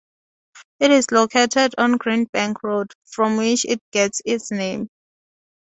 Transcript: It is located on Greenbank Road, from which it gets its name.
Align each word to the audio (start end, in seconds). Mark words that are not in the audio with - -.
It 0.79 0.89
is 0.89 1.11
located 1.11 1.75
on 1.77 1.99
Greenbank 1.99 2.63
Road, 2.63 2.91
from 3.05 3.37
which 3.37 3.65
it 3.65 3.79
gets 3.91 4.19
its 4.25 4.49
name. 4.49 4.87